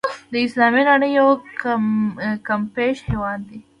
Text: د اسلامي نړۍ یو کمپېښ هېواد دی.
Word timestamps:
د 0.31 0.33
اسلامي 0.45 0.81
نړۍ 0.89 1.09
یو 1.19 1.29
کمپېښ 2.47 2.95
هېواد 3.11 3.39
دی. 3.49 3.59